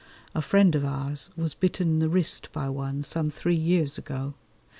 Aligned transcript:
A 0.33 0.41
friend 0.41 0.73
of 0.73 0.83
ours 0.83 1.29
was 1.37 1.53
bitten 1.53 1.87
in 1.87 1.99
the 1.99 2.09
wrist 2.09 2.49
by 2.51 2.67
one 2.69 3.03
some 3.03 3.29
three 3.29 3.53
years 3.55 3.99
ago. 3.99 4.33